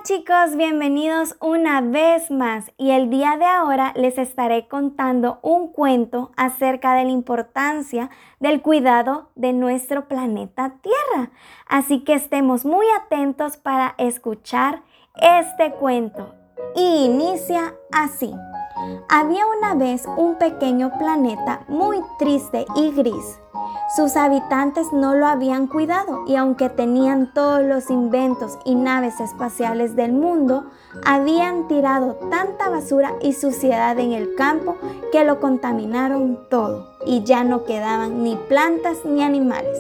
chicos, 0.05 0.57
bienvenidos 0.57 1.37
una 1.41 1.81
vez 1.81 2.31
más 2.31 2.71
y 2.77 2.93
el 2.93 3.11
día 3.11 3.37
de 3.37 3.45
ahora 3.45 3.93
les 3.97 4.19
estaré 4.19 4.69
contando 4.69 5.41
un 5.43 5.73
cuento 5.73 6.31
acerca 6.37 6.95
de 6.95 7.05
la 7.05 7.11
importancia 7.11 8.11
del 8.39 8.63
cuidado 8.63 9.31
de 9.35 9.53
nuestro 9.53 10.07
planeta 10.07 10.77
Tierra. 10.81 11.33
Así 11.67 12.05
que 12.05 12.15
estemos 12.15 12.65
muy 12.65 12.87
atentos 13.01 13.57
para 13.57 13.97
escuchar 13.99 14.83
este 15.17 15.73
cuento. 15.73 16.42
Y 16.75 17.05
inicia 17.05 17.75
así. 17.91 18.35
Había 19.09 19.45
una 19.47 19.75
vez 19.75 20.05
un 20.17 20.37
pequeño 20.37 20.91
planeta 20.99 21.61
muy 21.69 22.01
triste 22.19 22.67
y 22.75 22.91
gris. 22.93 23.39
Sus 23.95 24.17
habitantes 24.17 24.87
no 24.93 25.15
lo 25.15 25.27
habían 25.27 25.67
cuidado 25.67 26.25
y 26.27 26.37
aunque 26.37 26.71
tenían 26.71 27.33
todos 27.35 27.63
los 27.63 27.91
inventos 27.91 28.59
y 28.65 28.75
naves 28.75 29.21
espaciales 29.21 29.95
del 29.95 30.13
mundo, 30.13 30.65
habían 31.05 31.69
tirado 31.69 32.15
tanta 32.31 32.71
basura 32.71 33.13
y 33.21 33.35
suciedad 33.35 33.99
en 33.99 34.13
el 34.13 34.35
campo 34.35 34.79
que 35.13 35.25
lo 35.25 35.41
contaminaron 35.41 36.49
todo 36.49 36.97
y 37.05 37.23
ya 37.25 37.45
no 37.45 37.65
quedaban 37.65 38.25
ni 38.25 38.37
plantas 38.37 39.05
ni 39.05 39.23
animales. 39.23 39.79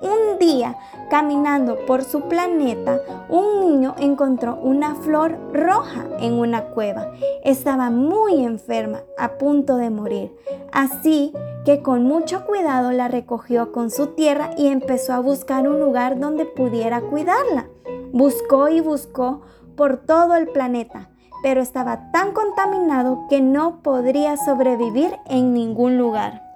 Un 0.00 0.38
día, 0.38 0.76
caminando 1.10 1.84
por 1.86 2.04
su 2.04 2.22
planeta, 2.22 3.00
un 3.28 3.60
niño 3.60 3.94
encontró 3.98 4.56
una 4.56 4.94
flor 4.94 5.36
roja 5.52 6.04
en 6.20 6.34
una 6.34 6.66
cueva. 6.66 7.10
Estaba 7.42 7.90
muy 7.90 8.44
enferma, 8.44 9.02
a 9.18 9.38
punto 9.38 9.76
de 9.76 9.90
morir. 9.90 10.36
Así 10.72 11.32
que 11.64 11.82
con 11.82 12.04
mucho 12.04 12.46
cuidado 12.46 12.92
la 12.92 13.08
recogió 13.08 13.72
con 13.72 13.90
su 13.90 14.08
tierra 14.08 14.50
y 14.56 14.68
empezó 14.68 15.12
a 15.14 15.20
buscar 15.20 15.68
un 15.68 15.80
lugar 15.80 16.20
donde 16.20 16.44
pudiera 16.44 17.00
cuidarla. 17.00 17.66
Buscó 18.12 18.68
y 18.68 18.80
buscó 18.80 19.42
por 19.76 19.98
todo 19.98 20.36
el 20.36 20.48
planeta, 20.48 21.10
pero 21.42 21.60
estaba 21.60 22.10
tan 22.12 22.32
contaminado 22.32 23.26
que 23.28 23.40
no 23.40 23.82
podría 23.82 24.36
sobrevivir 24.36 25.16
en 25.26 25.52
ningún 25.52 25.98
lugar. 25.98 26.47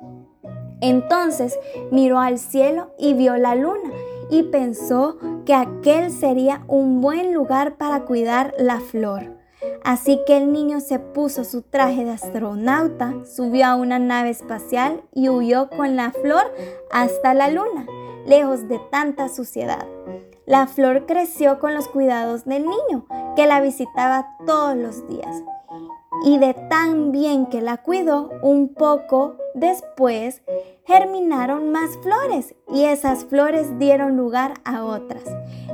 Entonces 0.82 1.58
miró 1.92 2.18
al 2.18 2.38
cielo 2.38 2.90
y 2.98 3.14
vio 3.14 3.36
la 3.38 3.54
luna 3.54 3.90
y 4.30 4.42
pensó 4.42 5.16
que 5.46 5.54
aquel 5.54 6.10
sería 6.10 6.64
un 6.66 7.00
buen 7.00 7.32
lugar 7.32 7.76
para 7.76 8.00
cuidar 8.00 8.52
la 8.58 8.80
flor. 8.80 9.38
Así 9.84 10.20
que 10.26 10.36
el 10.36 10.52
niño 10.52 10.80
se 10.80 10.98
puso 10.98 11.44
su 11.44 11.62
traje 11.62 12.04
de 12.04 12.10
astronauta, 12.10 13.14
subió 13.24 13.66
a 13.66 13.76
una 13.76 14.00
nave 14.00 14.30
espacial 14.30 15.02
y 15.14 15.28
huyó 15.28 15.70
con 15.70 15.94
la 15.94 16.10
flor 16.10 16.52
hasta 16.90 17.32
la 17.32 17.48
luna, 17.48 17.86
lejos 18.26 18.68
de 18.68 18.80
tanta 18.90 19.28
suciedad. 19.28 19.86
La 20.46 20.66
flor 20.66 21.06
creció 21.06 21.60
con 21.60 21.74
los 21.74 21.86
cuidados 21.86 22.44
del 22.44 22.64
niño, 22.64 23.06
que 23.36 23.46
la 23.46 23.60
visitaba 23.60 24.36
todos 24.44 24.76
los 24.76 25.06
días 25.08 25.42
y 26.24 26.38
de 26.38 26.54
tan 26.54 27.12
bien 27.12 27.46
que 27.46 27.60
la 27.60 27.78
cuidó, 27.78 28.30
un 28.42 28.74
poco 28.74 29.36
después 29.54 30.42
germinaron 30.84 31.70
más 31.70 31.90
flores 32.02 32.54
y 32.72 32.84
esas 32.84 33.24
flores 33.24 33.78
dieron 33.78 34.16
lugar 34.16 34.54
a 34.64 34.84
otras. 34.84 35.24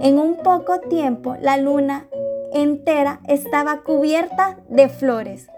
En 0.01 0.19
un 0.19 0.37
poco 0.43 0.81
tiempo 0.81 1.37
la 1.41 1.57
luna 1.57 2.09
entera 2.53 3.21
estaba 3.27 3.83
cubierta 3.83 4.59
de 4.69 4.89
flores. 4.89 5.49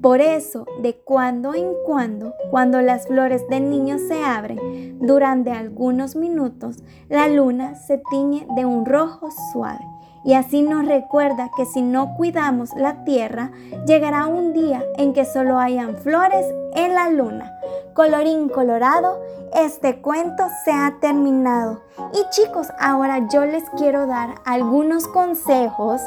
Por 0.00 0.20
eso, 0.20 0.66
de 0.80 0.94
cuando 0.96 1.54
en 1.54 1.72
cuando, 1.84 2.34
cuando 2.50 2.80
las 2.80 3.06
flores 3.06 3.46
del 3.48 3.68
niño 3.68 3.98
se 3.98 4.22
abren, 4.22 4.98
durante 4.98 5.50
algunos 5.50 6.16
minutos, 6.16 6.76
la 7.08 7.28
luna 7.28 7.74
se 7.74 8.00
tiñe 8.10 8.46
de 8.56 8.64
un 8.64 8.86
rojo 8.86 9.28
suave 9.52 9.80
y 10.24 10.34
así 10.34 10.62
nos 10.62 10.86
recuerda 10.86 11.50
que 11.56 11.64
si 11.64 11.82
no 11.82 12.14
cuidamos 12.16 12.74
la 12.74 13.04
tierra, 13.04 13.50
llegará 13.86 14.26
un 14.26 14.52
día 14.52 14.84
en 14.96 15.12
que 15.12 15.24
solo 15.24 15.58
hayan 15.58 15.96
flores 15.96 16.46
en 16.74 16.94
la 16.94 17.08
luna. 17.08 17.52
Colorín 17.94 18.48
colorado, 18.48 19.20
este 19.54 20.00
cuento 20.00 20.44
se 20.64 20.72
ha 20.72 20.98
terminado. 21.00 21.82
Y 22.12 22.28
chicos, 22.30 22.68
ahora 22.78 23.26
yo 23.32 23.46
les 23.46 23.64
quiero 23.70 24.06
dar 24.06 24.36
algunos 24.44 25.08
consejos 25.08 26.02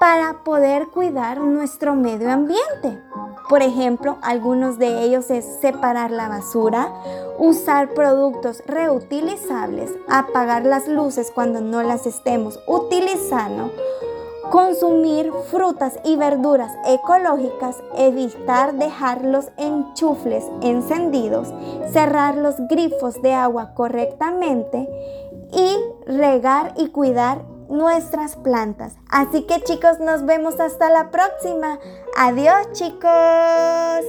para 0.00 0.42
poder 0.44 0.88
cuidar 0.88 1.38
nuestro 1.38 1.94
medio 1.94 2.30
ambiente. 2.30 3.00
Por 3.48 3.62
ejemplo, 3.62 4.16
algunos 4.22 4.78
de 4.78 5.02
ellos 5.02 5.30
es 5.30 5.44
separar 5.60 6.10
la 6.10 6.28
basura, 6.28 6.92
usar 7.38 7.90
productos 7.90 8.62
reutilizables, 8.66 9.90
apagar 10.08 10.64
las 10.64 10.88
luces 10.88 11.30
cuando 11.30 11.60
no 11.60 11.82
las 11.82 12.06
estemos 12.06 12.58
utilizando, 12.66 13.70
consumir 14.50 15.30
frutas 15.50 15.98
y 16.04 16.16
verduras 16.16 16.72
ecológicas, 16.86 17.82
evitar 17.96 18.74
dejar 18.74 19.24
los 19.24 19.50
enchufles 19.58 20.44
encendidos, 20.62 21.52
cerrar 21.92 22.36
los 22.36 22.56
grifos 22.68 23.20
de 23.20 23.34
agua 23.34 23.74
correctamente 23.74 24.88
y 25.52 25.76
regar 26.06 26.72
y 26.78 26.88
cuidar 26.88 27.42
nuestras 27.68 28.36
plantas. 28.36 28.94
Así 29.08 29.42
que 29.46 29.62
chicos, 29.62 30.00
nos 30.00 30.24
vemos 30.26 30.60
hasta 30.60 30.90
la 30.90 31.10
próxima. 31.10 31.78
Adiós 32.16 32.72
chicos. 32.72 34.02